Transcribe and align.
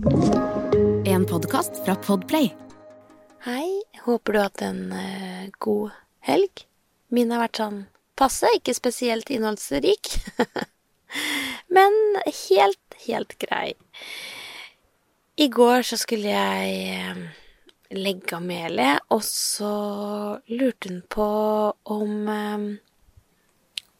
En 0.00 1.26
podkast 1.28 1.84
fra 1.84 1.92
Podplay. 1.94 2.54
Hei, 3.44 3.82
håper 4.06 4.32
du 4.32 4.38
har 4.38 4.46
hatt 4.48 4.62
en 4.64 4.94
uh, 4.96 5.50
god 5.60 5.90
helg. 6.24 6.62
Min 7.12 7.34
har 7.34 7.42
vært 7.42 7.60
sånn 7.60 7.76
passe, 8.16 8.48
ikke 8.56 8.72
spesielt 8.78 9.28
innholdsrik. 9.28 10.08
Men 11.76 11.92
helt, 12.24 12.96
helt 13.04 13.36
grei. 13.44 13.74
I 15.36 15.50
går 15.52 15.84
så 15.90 16.00
skulle 16.00 16.32
jeg 16.32 17.28
legge 17.92 18.38
av 18.38 18.46
melet, 18.48 19.04
og 19.12 19.20
så 19.26 19.74
lurte 20.48 20.94
hun 20.94 21.02
på 21.12 21.32
om 21.92 22.14
eh, 22.40 22.68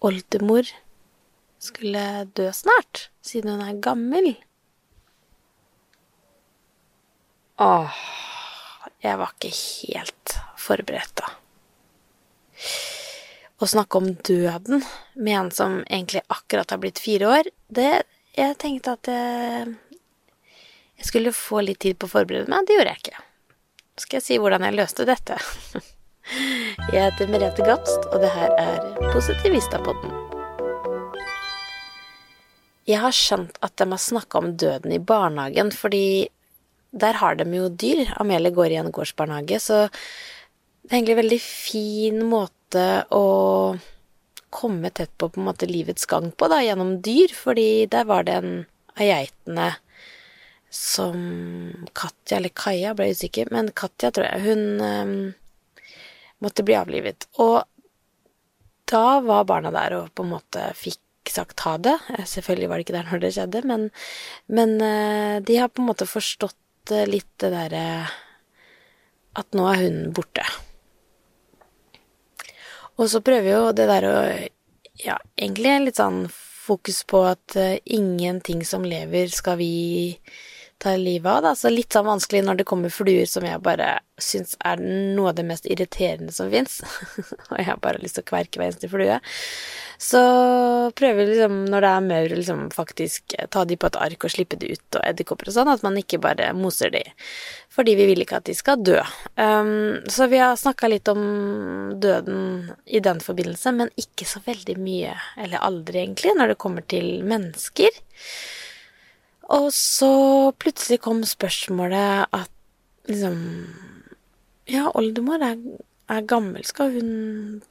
oldemor 0.00 0.64
skulle 1.60 2.24
dø 2.32 2.48
snart, 2.56 3.10
siden 3.20 3.58
hun 3.58 3.68
er 3.68 3.82
gammel. 3.84 4.32
Åh, 7.60 7.92
jeg 9.04 9.18
var 9.20 9.34
ikke 9.34 9.50
helt 9.52 10.34
forberedt 10.56 11.12
da. 11.20 11.26
Å 13.60 13.68
snakke 13.68 14.00
om 14.00 14.06
døden 14.24 14.80
med 15.20 15.36
en 15.36 15.50
som 15.52 15.74
egentlig 15.82 16.22
akkurat 16.32 16.72
har 16.72 16.80
blitt 16.80 17.02
fire 17.02 17.28
år, 17.28 17.52
det 17.68 18.02
Jeg 18.38 18.56
tenkte 18.62 18.92
at 18.94 19.08
jeg, 19.10 19.72
jeg 20.96 21.06
skulle 21.08 21.32
få 21.34 21.64
litt 21.66 21.80
tid 21.82 21.98
på 21.98 22.06
å 22.06 22.12
forberede 22.12 22.46
meg. 22.48 22.62
Det 22.64 22.76
gjorde 22.76 22.92
jeg 22.92 23.00
ikke. 23.02 23.22
Skal 23.98 24.16
jeg 24.20 24.24
si 24.24 24.38
hvordan 24.38 24.64
jeg 24.64 24.76
løste 24.78 25.04
dette? 25.08 25.36
Jeg 26.92 27.00
heter 27.02 27.30
Merete 27.32 27.64
Gapst, 27.66 28.06
og 28.12 28.22
det 28.22 28.30
her 28.30 28.52
er 28.60 29.10
Positivistapodden. 29.10 30.12
Jeg 32.86 33.00
har 33.02 33.16
skjønt 33.16 33.58
at 33.66 33.74
de 33.80 33.88
har 33.90 34.00
snakka 34.00 34.38
om 34.38 34.52
døden 34.54 34.94
i 34.94 35.00
barnehagen 35.02 35.74
fordi 35.74 36.30
der 36.90 37.20
har 37.20 37.38
de 37.38 37.46
jo 37.54 37.68
dyr. 37.68 38.10
Amelie 38.20 38.54
går 38.54 38.74
i 38.74 38.80
en 38.80 38.90
gårdsbarnehage, 38.94 39.60
så 39.62 39.86
det 39.86 40.90
er 40.90 40.98
egentlig 40.98 41.14
en 41.14 41.22
veldig 41.22 41.40
fin 41.44 42.22
måte 42.26 42.86
å 43.14 43.26
komme 44.50 44.90
tett 44.90 45.12
på 45.18 45.28
på 45.30 45.40
en 45.40 45.46
måte 45.46 45.68
livets 45.70 46.06
gang 46.10 46.30
på, 46.34 46.48
da, 46.50 46.58
gjennom 46.64 46.96
dyr, 47.04 47.30
fordi 47.36 47.86
der 47.90 48.08
var 48.08 48.26
det 48.26 48.40
en 48.40 48.54
av 48.96 49.06
geitene 49.06 49.68
som 50.70 51.18
Katja, 51.94 52.38
eller 52.38 52.54
Kaja, 52.54 52.94
ble 52.98 53.10
usikker, 53.14 53.50
men 53.54 53.70
Katja, 53.74 54.10
tror 54.14 54.26
jeg, 54.26 54.42
hun 54.46 54.82
um, 54.82 55.14
måtte 56.42 56.64
bli 56.66 56.76
avlivet. 56.78 57.26
Og 57.42 57.62
da 58.90 59.20
var 59.22 59.46
barna 59.46 59.72
der 59.74 59.96
og 59.98 60.12
på 60.14 60.26
en 60.26 60.32
måte 60.34 60.70
fikk 60.78 61.30
sagt 61.30 61.62
ha 61.66 61.76
det. 61.78 61.96
Selvfølgelig 62.26 62.70
var 62.70 62.78
det 62.78 62.86
ikke 62.86 62.96
der 62.96 63.10
når 63.10 63.22
det 63.22 63.32
skjedde, 63.36 63.62
men, 63.70 63.88
men 64.50 64.76
uh, 64.82 65.36
de 65.46 65.58
har 65.58 65.70
på 65.70 65.82
en 65.82 65.90
måte 65.90 66.08
forstått 66.10 66.58
litt 67.08 67.30
det 67.42 67.52
derre 67.54 67.84
At 69.38 69.54
nå 69.54 69.66
er 69.70 69.84
hun 69.84 69.98
borte. 70.14 70.44
Og 73.00 73.08
så 73.08 73.22
prøver 73.24 73.50
jo 73.52 73.74
det 73.76 73.88
der 73.90 74.06
å 74.08 74.14
Ja, 75.00 75.16
egentlig 75.38 75.76
litt 75.86 76.00
sånn 76.00 76.24
fokus 76.30 77.02
på 77.08 77.22
at 77.24 77.56
uh, 77.56 77.78
ingenting 77.88 78.60
som 78.68 78.84
lever, 78.84 79.30
skal 79.32 79.56
vi 79.58 79.72
ta 80.80 80.92
livet 80.96 81.30
av, 81.32 81.42
da. 81.44 81.54
Så 81.56 81.70
litt 81.72 81.92
sånn 81.92 82.06
vanskelig 82.06 82.42
når 82.44 82.60
det 82.60 82.66
kommer 82.68 82.92
fluer 82.92 83.28
som 83.28 83.44
jeg 83.44 83.62
bare 83.64 83.88
syns 84.20 84.56
er 84.64 84.80
noe 84.80 85.32
av 85.32 85.38
det 85.38 85.46
mest 85.48 85.68
irriterende 85.68 86.32
som 86.36 86.50
fins. 86.52 86.80
og 87.50 87.56
jeg 87.58 87.66
har 87.68 87.80
bare 87.82 88.00
lyst 88.00 88.18
til 88.18 88.24
å 88.24 88.30
kverke 88.30 88.60
hver 88.60 88.70
eneste 88.70 88.92
flue. 88.92 89.18
Så 90.00 90.20
prøver 90.96 91.28
liksom, 91.28 91.56
når 91.68 91.84
det 91.84 91.88
er 91.92 92.04
maur, 92.06 92.32
liksom 92.32 92.60
faktisk 92.72 93.34
ta 93.52 93.66
de 93.68 93.76
på 93.76 93.88
et 93.90 93.98
ark 94.00 94.24
og 94.24 94.32
slippe 94.32 94.56
de 94.56 94.70
ut, 94.72 94.86
og 94.96 95.02
edderkopper 95.04 95.50
og 95.50 95.56
sånn, 95.58 95.68
at 95.68 95.82
man 95.84 95.98
ikke 96.00 96.22
bare 96.24 96.46
moser 96.56 96.88
de. 96.94 97.02
Fordi 97.68 97.92
vi 97.98 98.06
vil 98.08 98.24
ikke 98.24 98.38
at 98.38 98.46
de 98.48 98.54
skal 98.56 98.80
dø. 98.80 98.96
Um, 99.36 99.98
så 100.08 100.30
vi 100.32 100.40
har 100.40 100.56
snakka 100.56 100.88
litt 100.88 101.10
om 101.12 101.20
døden 102.00 102.70
i 102.88 103.02
den 103.04 103.20
forbindelse, 103.20 103.74
men 103.76 103.92
ikke 104.00 104.24
så 104.24 104.40
veldig 104.46 104.78
mye, 104.80 105.12
eller 105.36 105.66
aldri 105.68 106.00
egentlig, 106.06 106.32
når 106.38 106.54
det 106.54 106.60
kommer 106.64 106.86
til 106.88 107.10
mennesker. 107.28 108.00
Og 109.52 109.68
så 109.76 110.14
plutselig 110.62 111.02
kom 111.04 111.20
spørsmålet 111.28 112.24
at 112.32 112.50
liksom 113.10 113.36
Ja, 114.70 114.86
oldemor 114.94 115.42
er, 115.42 115.60
er 116.08 116.24
gammel, 116.30 116.64
skal 116.64 116.92
hun 116.94 117.12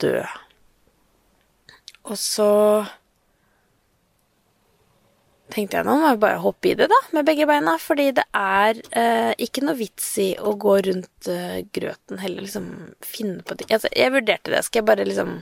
dø? 0.03 0.19
Og 2.09 2.18
så 2.18 2.50
tenkte 5.53 5.80
jeg 5.80 5.88
nå 5.88 5.96
må 5.97 6.12
jeg 6.12 6.22
bare 6.22 6.42
hoppe 6.44 6.72
i 6.72 6.75
det, 6.78 6.90
da, 6.92 6.97
med 7.16 7.28
begge 7.28 7.47
beina. 7.50 7.75
Fordi 7.81 8.09
det 8.18 8.25
er 8.38 8.81
eh, 8.97 9.31
ikke 9.46 9.64
noe 9.66 9.78
vits 9.80 10.12
i 10.22 10.30
å 10.38 10.56
gå 10.59 10.75
rundt 10.90 11.30
eh, 11.31 11.62
grøten 11.75 12.22
heller, 12.22 12.46
liksom 12.46 12.70
finne 13.06 13.46
på 13.46 13.58
ting. 13.58 13.72
Altså, 13.75 13.92
jeg 13.96 14.14
vurderte 14.16 14.53
det. 14.53 14.64
Skal 14.66 14.84
jeg 14.84 14.90
bare 14.92 15.08
liksom 15.08 15.40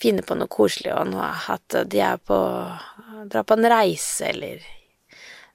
finne 0.00 0.24
på 0.24 0.36
noe 0.38 0.50
koselig 0.50 0.92
og 0.96 1.10
noe 1.12 1.30
at 1.52 1.82
de 1.92 2.04
er 2.04 2.20
på 2.24 2.40
Dra 3.30 3.42
på 3.44 3.52
en 3.52 3.66
reise, 3.68 4.30
eller 4.30 4.62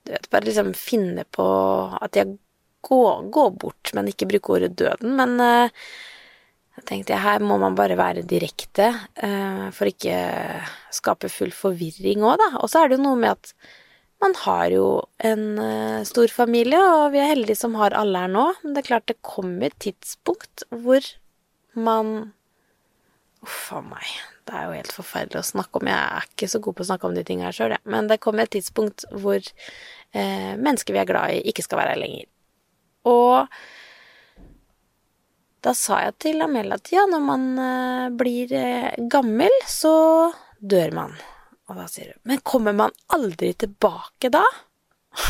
Du 0.06 0.12
vet, 0.14 0.28
bare 0.30 0.46
liksom 0.46 0.68
finne 0.78 1.24
på 1.34 1.46
at 1.98 2.18
jeg 2.20 2.36
går, 2.86 3.24
går 3.34 3.56
bort, 3.58 3.90
men 3.98 4.12
ikke 4.12 4.28
bruke 4.30 4.54
ordet 4.54 4.76
døden. 4.78 5.16
Men 5.18 5.40
eh, 5.42 5.88
jeg 6.76 6.88
tenkte 6.90 7.18
her 7.24 7.44
må 7.44 7.56
man 7.62 7.76
bare 7.78 7.96
være 8.00 8.26
direkte 8.28 8.90
eh, 9.24 9.66
for 9.76 9.88
ikke 9.88 10.18
skape 10.94 11.32
full 11.32 11.54
forvirring 11.56 12.26
òg, 12.26 12.38
da. 12.42 12.50
Og 12.60 12.72
så 12.72 12.82
er 12.82 12.92
det 12.92 13.00
jo 13.00 13.06
noe 13.06 13.20
med 13.20 13.36
at 13.38 13.54
man 14.24 14.36
har 14.44 14.72
jo 14.74 14.88
en 15.24 15.60
eh, 15.62 16.04
stor 16.08 16.32
familie, 16.32 16.80
og 16.80 17.14
vi 17.14 17.22
er 17.24 17.32
heldige 17.32 17.60
som 17.60 17.78
har 17.80 17.96
alle 17.96 18.26
her 18.26 18.32
nå. 18.32 18.48
Men 18.64 18.76
det 18.76 18.84
er 18.84 18.90
klart 18.90 19.08
det 19.12 19.22
kommer 19.26 19.70
et 19.70 19.80
tidspunkt 19.88 20.68
hvor 20.72 21.12
man 21.76 22.34
Uff 23.46 23.70
a 23.78 23.80
meg. 23.86 24.06
Det 24.48 24.56
er 24.58 24.64
jo 24.66 24.78
helt 24.80 24.94
forferdelig 24.96 25.38
å 25.38 25.46
snakke 25.46 25.78
om. 25.78 25.90
Jeg 25.90 26.18
er 26.18 26.24
ikke 26.32 26.48
så 26.50 26.62
god 26.66 26.76
på 26.78 26.82
å 26.82 26.88
snakke 26.88 27.06
om 27.06 27.14
de 27.14 27.22
tingene 27.28 27.46
her 27.46 27.54
sjøl, 27.54 27.76
jeg. 27.76 27.84
Men 27.94 28.08
det 28.10 28.18
kommer 28.24 28.48
et 28.48 28.54
tidspunkt 28.56 29.06
hvor 29.14 29.38
eh, 29.38 30.54
mennesker 30.58 30.96
vi 30.96 31.02
er 31.02 31.10
glad 31.10 31.36
i, 31.36 31.44
ikke 31.52 31.66
skal 31.66 31.84
være 31.84 31.94
her 31.94 32.02
lenger. 32.02 32.26
Og 33.06 33.60
da 35.66 35.74
sa 35.74 35.98
jeg 36.04 36.18
til 36.22 36.44
Amelia 36.46 36.78
at 36.78 36.92
ja, 36.94 37.08
når 37.10 37.24
man 37.26 37.46
eh, 37.58 38.10
blir 38.14 38.52
eh, 38.54 38.94
gammel, 39.10 39.54
så 39.66 39.96
dør 40.62 40.94
man. 40.94 41.16
Og 41.66 41.80
da 41.80 41.88
sier 41.90 42.12
hun, 42.14 42.22
men 42.30 42.44
kommer 42.46 42.76
man 42.78 42.94
aldri 43.16 43.52
tilbake 43.58 44.30
da? 44.34 44.44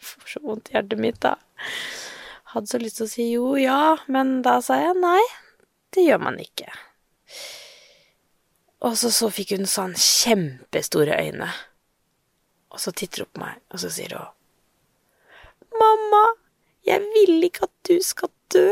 Jeg 0.00 0.08
får 0.08 0.32
så 0.32 0.40
vondt 0.42 0.70
i 0.70 0.74
hjertet 0.74 1.02
mitt 1.02 1.18
da. 1.22 1.34
Hadde 2.54 2.70
så 2.70 2.78
lyst 2.80 2.98
til 2.98 3.06
å 3.06 3.10
si 3.12 3.24
jo, 3.34 3.48
ja, 3.60 3.98
men 4.10 4.40
da 4.42 4.56
sa 4.64 4.78
jeg 4.80 4.96
nei, 4.98 5.20
det 5.94 6.02
gjør 6.02 6.22
man 6.24 6.38
ikke. 6.40 6.66
Og 8.88 8.96
så, 8.98 9.10
så 9.14 9.28
fikk 9.30 9.52
hun 9.54 9.68
sånn 9.70 9.92
kjempestore 9.94 11.18
øyne. 11.20 11.50
Og 12.72 12.82
så 12.82 12.94
titter 12.96 13.22
hun 13.22 13.30
på 13.36 13.42
meg, 13.44 13.60
og 13.70 13.84
så 13.84 13.92
sier 13.92 14.16
hun 14.16 15.78
Mamma, 15.78 16.24
jeg 16.88 17.04
vil 17.12 17.46
ikke 17.46 17.68
at 17.68 17.76
du 17.86 18.00
skal 18.02 18.32
dø. 18.50 18.66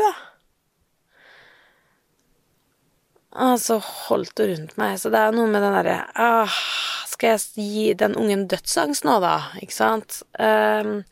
Og 3.37 3.59
så 3.61 3.77
holdt 3.77 4.41
hun 4.41 4.49
rundt 4.53 4.77
meg, 4.81 4.95
så 4.97 5.11
det 5.13 5.19
er 5.21 5.35
noe 5.35 5.49
med 5.51 5.61
den 5.61 5.75
derre 5.77 5.97
ah, 6.17 6.55
Skal 7.09 7.35
jeg 7.35 7.67
gi 7.69 7.83
den 7.97 8.15
ungen 8.17 8.47
dødsangst 8.49 9.05
nå, 9.05 9.19
da? 9.21 9.35
Ikke 9.61 9.75
sant? 9.75 10.23
Um, 10.33 11.03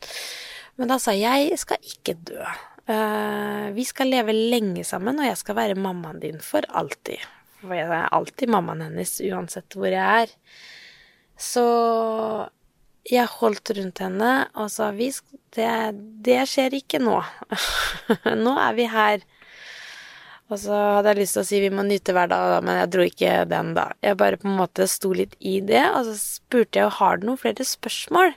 men 0.78 0.90
da 0.90 0.98
sa 1.02 1.14
jeg 1.14 1.50
jeg 1.50 1.60
skal 1.62 1.92
ikke 1.92 2.16
dø. 2.26 2.42
Uh, 2.88 3.68
vi 3.76 3.84
skal 3.86 4.10
leve 4.10 4.34
lenge 4.34 4.82
sammen, 4.88 5.20
og 5.20 5.28
jeg 5.28 5.38
skal 5.38 5.58
være 5.58 5.78
mammaen 5.78 6.18
din 6.22 6.42
for 6.42 6.66
alltid. 6.74 7.22
For 7.60 7.74
jeg 7.76 7.86
er 7.86 8.10
alltid 8.14 8.50
mammaen 8.50 8.86
hennes, 8.86 9.18
uansett 9.28 9.78
hvor 9.78 9.90
jeg 9.90 10.24
er. 10.24 10.34
Så 11.38 11.64
jeg 13.08 13.30
holdt 13.38 13.70
rundt 13.76 14.02
henne 14.02 14.32
og 14.58 14.70
sa 14.72 14.90
vi, 14.96 15.10
det, 15.56 15.70
det 16.26 16.42
skjer 16.50 16.78
ikke 16.80 17.00
nå. 17.02 17.18
nå 18.44 18.54
er 18.58 18.78
vi 18.78 18.88
her. 18.90 19.22
Og 20.48 20.56
så 20.62 20.72
hadde 20.72 21.12
jeg 21.12 21.20
lyst 21.20 21.36
til 21.36 21.42
å 21.42 21.48
si 21.48 21.58
vi 21.60 21.70
må 21.72 21.84
nyte 21.84 22.14
hver 22.16 22.30
dag, 22.30 22.58
men 22.64 22.78
jeg 22.80 22.90
dro 22.94 23.04
ikke 23.04 23.32
den 23.50 23.74
da. 23.76 23.90
Jeg 24.04 24.16
bare 24.20 24.38
på 24.40 24.48
en 24.48 24.56
måte 24.56 24.86
sto 24.88 25.12
litt 25.16 25.34
i 25.44 25.58
det, 25.60 25.84
og 25.92 26.08
så 26.08 26.14
spurte 26.16 26.80
jeg 26.80 26.94
har 26.98 27.20
du 27.20 27.28
noen 27.28 27.40
flere 27.40 27.66
spørsmål. 27.68 28.32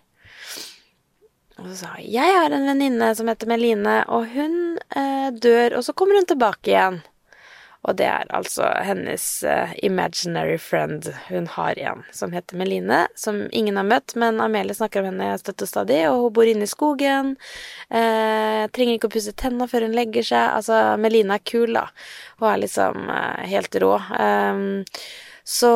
Og 1.61 1.69
så 1.69 1.77
sa 1.77 1.93
jeg 2.01 2.11
jeg 2.17 2.35
har 2.35 2.51
en 2.55 2.67
venninne 2.67 3.11
som 3.15 3.31
heter 3.31 3.47
Meline, 3.47 4.01
og 4.11 4.27
hun 4.33 4.57
eh, 4.97 5.29
dør, 5.31 5.77
og 5.79 5.87
så 5.87 5.95
kommer 5.95 6.19
hun 6.19 6.27
tilbake 6.27 6.73
igjen. 6.73 6.99
Og 7.81 7.95
det 7.97 8.05
er 8.05 8.29
altså 8.29 8.67
hennes 8.85 9.23
uh, 9.47 9.71
imaginary 9.81 10.59
friend. 10.61 11.07
Hun 11.31 11.47
har 11.55 11.79
en 11.81 12.03
som 12.13 12.35
heter 12.35 12.59
Meline, 12.59 13.07
som 13.17 13.47
ingen 13.49 13.79
har 13.79 13.87
møtt, 13.89 14.13
men 14.21 14.37
Amelie 14.43 14.77
snakker 14.77 15.01
om 15.01 15.09
henne 15.09 15.31
støtt 15.41 15.65
og 15.65 15.71
stadig, 15.71 16.03
og 16.11 16.27
hun 16.27 16.35
bor 16.37 16.51
inne 16.51 16.67
i 16.67 16.69
skogen. 16.69 17.33
Uh, 17.89 18.69
trenger 18.75 18.99
ikke 18.99 19.09
å 19.09 19.15
pusse 19.17 19.33
tenna 19.33 19.65
før 19.71 19.87
hun 19.87 19.97
legger 19.97 20.27
seg. 20.29 20.45
Altså, 20.59 20.77
Meline 21.01 21.39
er 21.39 21.49
kul, 21.53 21.73
da. 21.73 21.87
Hun 22.37 22.51
er 22.51 22.63
liksom 22.67 23.09
uh, 23.09 23.41
helt 23.49 23.81
rå. 23.81 23.97
Um, 24.13 24.63
Så 25.43 25.67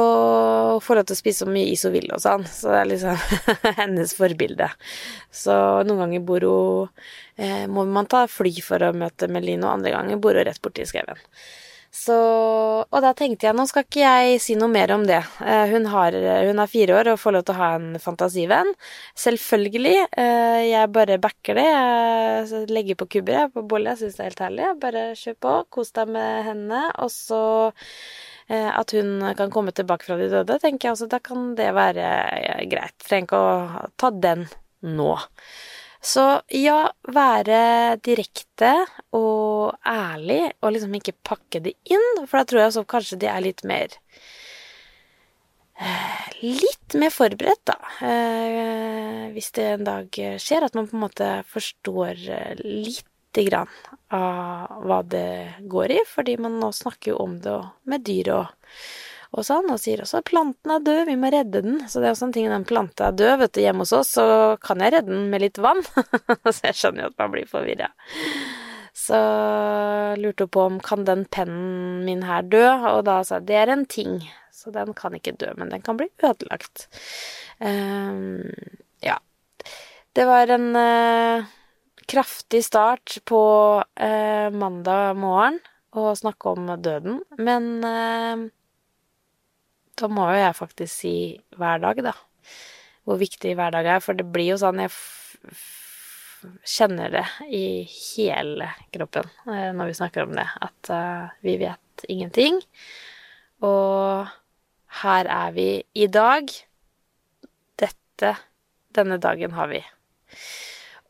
hun 0.72 0.82
får 0.82 0.96
lov 0.96 1.06
til 1.10 1.16
å 1.16 1.20
spise 1.20 1.44
så 1.44 1.50
mye 1.50 1.72
is 1.74 1.84
hun 1.88 1.94
vil 1.96 2.12
og 2.14 2.22
sånn, 2.22 2.46
så 2.46 2.70
det 2.70 2.80
er 2.80 2.90
liksom 2.92 3.40
hennes 3.82 4.14
forbilde. 4.16 4.70
Så 5.34 5.56
noen 5.88 6.04
ganger 6.04 6.26
bor 6.28 6.46
hun 6.46 6.92
eh, 7.36 7.66
Må 7.68 7.84
man 7.90 8.06
ta 8.06 8.28
fly 8.30 8.54
for 8.64 8.86
å 8.86 8.94
møte 8.96 9.28
Melino, 9.28 9.72
andre 9.74 9.96
ganger 9.96 10.22
bor 10.22 10.38
hun 10.38 10.46
rett 10.48 10.62
borti 10.62 10.86
skauen. 10.88 11.18
Så 11.96 12.16
Og 12.86 12.98
da 13.04 13.14
tenkte 13.18 13.48
jeg 13.48 13.56
nå 13.56 13.64
skal 13.70 13.86
ikke 13.86 14.04
jeg 14.04 14.42
si 14.44 14.58
noe 14.60 14.70
mer 14.72 14.92
om 14.96 15.06
det. 15.08 15.22
Eh, 15.40 15.72
hun, 15.72 15.88
har, 15.94 16.18
hun 16.50 16.60
er 16.60 16.72
fire 16.72 17.00
år 17.00 17.12
og 17.14 17.22
får 17.22 17.38
lov 17.38 17.48
til 17.48 17.56
å 17.56 17.60
ha 17.62 17.72
en 17.80 17.88
fantasivenn. 18.04 18.74
Selvfølgelig. 19.24 19.96
Eh, 20.12 20.62
jeg 20.74 20.92
bare 20.96 21.22
backer 21.24 21.60
det. 21.60 21.66
Jeg 21.72 22.70
legger 22.76 23.00
på 23.00 23.10
kubber 23.18 23.40
jeg, 23.40 23.54
på 23.56 23.66
bolle. 23.72 23.96
Jeg 23.96 24.04
syns 24.04 24.20
det 24.20 24.24
er 24.26 24.32
helt 24.32 24.46
herlig. 24.48 24.70
Bare 24.84 25.10
kjør 25.20 25.42
på. 25.48 25.58
Kos 25.78 25.96
deg 25.96 26.16
med 26.16 26.48
henne. 26.52 26.86
Og 27.04 27.12
så 27.14 27.44
Eh, 28.48 28.80
at 28.80 28.92
hun 28.92 29.24
kan 29.38 29.52
komme 29.52 29.72
tilbake 29.74 30.06
fra 30.06 30.18
de 30.20 30.28
døde, 30.30 30.60
tenker 30.62 30.88
jeg 30.90 30.96
også 30.96 31.08
da 31.10 31.20
kan 31.24 31.56
det 31.58 31.72
være 31.74 32.10
greit. 32.70 32.94
Trenger 33.02 33.26
ikke 33.26 33.40
å 33.42 33.88
ta 33.98 34.12
den 34.14 34.46
nå. 34.86 35.16
Så 36.06 36.24
ja, 36.54 36.92
være 37.10 37.98
direkte 38.06 38.72
og 39.16 39.74
ærlig, 39.90 40.52
og 40.62 40.76
liksom 40.76 40.94
ikke 41.00 41.16
pakke 41.26 41.64
det 41.66 41.74
inn, 41.90 42.26
for 42.28 42.40
da 42.40 42.46
tror 42.50 42.62
jeg 42.62 42.76
så 42.76 42.86
kanskje 42.86 43.20
de 43.24 43.30
er 43.32 43.42
litt 43.42 43.66
mer 43.66 43.98
eh, 45.80 46.22
Litt 46.46 46.94
mer 47.00 47.10
forberedt, 47.16 47.64
da. 47.66 47.80
Hvis 49.34 49.50
det 49.58 49.66
en 49.72 49.88
dag 49.88 50.22
skjer, 50.42 50.68
at 50.68 50.78
man 50.78 50.86
på 50.92 50.98
en 50.98 51.06
måte 51.08 51.30
forstår 51.50 52.22
litt 52.62 53.10
lite 53.36 53.50
grann 53.50 53.68
av 54.10 54.84
hva 54.86 55.02
det 55.04 55.68
går 55.68 55.92
i, 55.92 56.00
fordi 56.08 56.38
man 56.38 56.60
nå 56.60 56.72
snakker 56.72 57.12
jo 57.12 57.18
om 57.18 57.40
det 57.42 57.58
med 57.84 58.06
dyr 58.06 58.32
og, 58.36 58.48
og 59.36 59.44
sånn, 59.44 59.68
og 59.72 59.80
sier 59.82 60.02
også 60.04 60.22
at 60.22 60.30
planten 60.30 60.72
er 60.72 60.84
død, 60.86 61.02
vi 61.10 61.18
må 61.20 61.32
redde 61.34 61.62
den. 61.66 61.82
Så 61.92 62.00
det 62.00 62.10
er 62.10 62.16
også 62.16 62.30
en 62.30 62.36
ting, 62.36 62.48
den 62.52 62.68
planta 62.68 63.10
er 63.10 63.18
død, 63.20 63.34
vet 63.42 63.56
du, 63.58 63.62
hjemme 63.66 63.84
hos 63.84 63.92
oss, 63.96 64.14
så 64.16 64.28
kan 64.64 64.84
jeg 64.84 64.96
redde 64.96 65.12
den 65.12 65.28
med 65.32 65.44
litt 65.44 65.60
vann. 65.62 65.84
så 66.56 66.70
jeg 66.70 66.78
skjønner 66.80 67.06
jo 67.06 67.12
at 67.12 67.20
man 67.20 67.34
blir 67.34 67.50
forvirra. 67.50 67.90
Så 68.96 69.20
lurte 70.22 70.48
hun 70.48 70.54
på 70.56 70.64
om 70.70 70.80
kan 70.84 71.04
den 71.08 71.26
pennen 71.28 72.06
min 72.08 72.24
her 72.26 72.48
dø, 72.48 72.64
og 72.94 73.04
da 73.10 73.20
sa 73.28 73.42
jeg 73.42 73.50
det 73.52 73.60
er 73.60 73.74
en 73.76 73.86
ting, 73.92 74.18
så 74.56 74.72
den 74.74 74.96
kan 74.98 75.18
ikke 75.18 75.36
dø, 75.36 75.52
men 75.60 75.74
den 75.74 75.84
kan 75.86 76.00
bli 76.00 76.08
ødelagt. 76.24 76.88
Um, 77.60 78.48
ja. 79.04 79.20
Det 80.16 80.24
var 80.30 80.48
en 80.56 80.72
uh, 80.80 81.54
kraftig 82.08 82.64
start 82.64 83.20
på 83.28 83.46
uh, 83.84 84.50
mandag 84.56 85.20
morgen 85.20 85.60
å 85.96 86.12
snakke 86.18 86.52
om 86.56 86.70
døden, 86.84 87.22
men 87.40 87.68
eh, 87.88 88.46
da 89.96 90.10
må 90.12 90.28
jo 90.32 90.40
jeg 90.42 90.58
faktisk 90.58 90.92
si 90.92 91.16
hver 91.56 91.82
dag, 91.84 92.02
da. 92.04 92.14
Hvor 93.06 93.20
viktig 93.22 93.56
hver 93.58 93.74
dag 93.76 93.88
er. 93.96 94.04
For 94.04 94.18
det 94.18 94.28
blir 94.34 94.54
jo 94.54 94.62
sånn 94.62 94.82
Jeg 94.84 94.94
kjenner 96.68 97.14
det 97.14 97.26
i 97.48 97.66
hele 97.88 98.68
kroppen 98.94 99.30
eh, 99.50 99.72
når 99.74 99.90
vi 99.90 99.98
snakker 99.98 100.28
om 100.28 100.36
det, 100.38 100.46
at 100.62 100.92
uh, 100.94 101.32
vi 101.46 101.56
vet 101.62 102.06
ingenting. 102.12 102.60
Og 103.66 104.28
her 105.02 105.32
er 105.32 105.56
vi 105.56 105.70
i 105.96 106.08
dag. 106.12 106.52
Dette, 107.82 108.36
denne 108.96 109.18
dagen 109.22 109.56
har 109.58 109.72
vi 109.72 109.82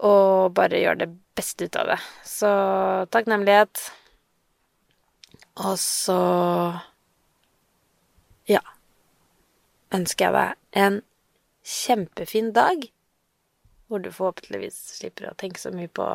og 0.06 0.52
bare 0.56 0.82
gjør 0.82 0.98
det 1.00 1.08
beste 1.38 1.70
ut 1.70 1.78
av 1.80 1.94
det. 1.94 2.00
Så 2.28 2.50
takknemlighet. 3.16 3.80
Og 5.64 5.78
så 5.80 6.20
ja 8.52 8.62
ønsker 9.96 10.28
jeg 10.28 10.36
deg 10.36 10.82
en 10.86 11.02
kjempefin 11.66 12.52
dag, 12.54 12.88
hvor 13.88 14.02
du 14.02 14.12
forhåpentligvis 14.14 14.78
slipper 15.00 15.30
å 15.32 15.38
tenke 15.40 15.62
så 15.62 15.72
mye 15.74 15.90
på 15.90 16.08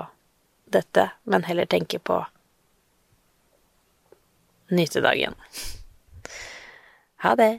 dette, 0.70 1.10
men 1.24 1.46
heller 1.48 1.66
tenke 1.70 1.98
på 1.98 2.22
nyte 4.70 5.02
dagen. 5.02 5.34
Ha 7.24 7.34
det. 7.38 7.52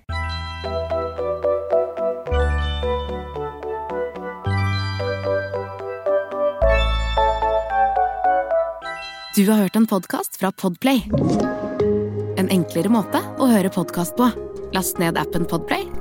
Du 9.36 9.48
har 9.48 9.62
hørt 9.64 9.76
en 9.76 9.88
podkast 9.88 10.40
fra 10.40 10.52
Podplay. 10.52 11.04
En 12.40 12.52
enklere 12.52 12.92
måte 12.92 13.24
å 13.40 13.48
høre 13.52 13.72
podkast 13.72 14.18
på. 14.20 14.28
Last 14.76 15.00
ned 15.00 15.20
appen 15.20 15.48
Podplay 15.48 16.01